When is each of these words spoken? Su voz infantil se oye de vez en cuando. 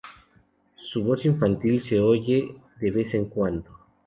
Su 0.77 1.03
voz 1.03 1.25
infantil 1.25 1.79
se 1.79 1.99
oye 1.99 2.57
de 2.79 2.89
vez 2.89 3.13
en 3.13 3.25
cuando. 3.25 3.69